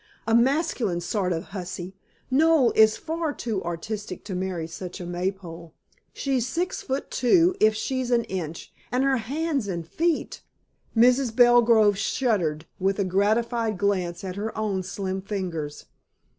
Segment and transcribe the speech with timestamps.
[0.25, 1.95] "A masculine sort of hussy.
[2.31, 5.75] Noel is far too artistic to marry such a maypole.
[6.11, 10.41] She's six foot two, if she's an inch, and her hands and feet"
[11.05, 11.35] Mrs.
[11.35, 15.85] Belgrove shuddered with a gratified glance at her own slim fingers.